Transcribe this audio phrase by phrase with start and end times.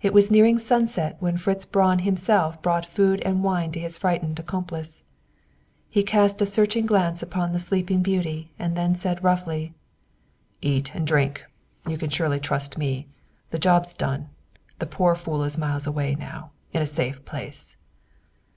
[0.00, 4.38] It was nearing sunset when Fritz Braun himself brought food and wine to his frightened
[4.38, 5.02] accomplice.
[5.90, 9.74] He cast a searching glance upon the sleeping beauty and then said roughly:
[10.60, 11.42] "Eat and drink.
[11.88, 13.08] You can surely trust me.
[13.50, 14.28] The job's done.
[14.78, 17.74] The poor fool is miles away now, in a safe place."